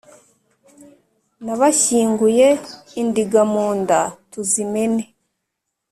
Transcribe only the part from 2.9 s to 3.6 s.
indiga